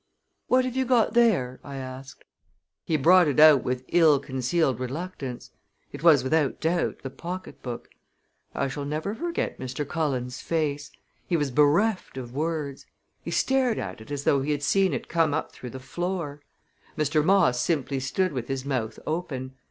[0.47, 2.23] "What have you got there?" I asked.
[2.83, 5.51] He brought it out with ill concealed reluctance.
[5.91, 7.87] It was, without doubt, the pocketbook.
[8.55, 9.87] I shall never forget Mr.
[9.87, 10.89] Cullen's face!
[11.27, 12.87] He was bereft of words.
[13.23, 16.41] He stared at it as though he had seen it come up through the floor.
[16.97, 17.23] Mr.
[17.23, 19.53] Moss simply stood with his mouth open.